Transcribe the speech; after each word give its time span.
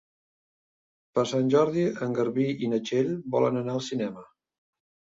Per 1.19 1.25
Sant 1.33 1.51
Jordi 1.57 1.85
en 2.07 2.17
Garbí 2.21 2.49
i 2.69 2.73
na 2.75 2.83
Txell 2.89 3.15
volen 3.39 3.65
anar 3.65 3.79
al 3.81 3.89
cinema. 3.93 4.29